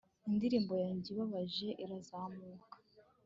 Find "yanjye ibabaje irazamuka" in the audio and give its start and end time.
0.83-2.67